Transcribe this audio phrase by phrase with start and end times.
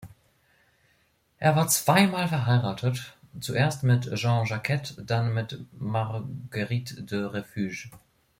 [1.37, 7.91] Er war zweimal verheiratet, zuerst mit Jeanne Jacquet, dann mit Marguerite de Refuge.